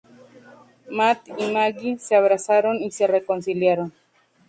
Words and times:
Matt 0.89 1.27
y 1.37 1.51
Maggie 1.51 1.99
se 1.99 2.15
abrazaron 2.15 2.81
y 2.81 2.89
se 2.89 3.05
reconciliaron. 3.05 3.93